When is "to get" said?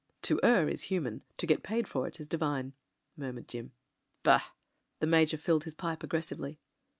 1.37-1.61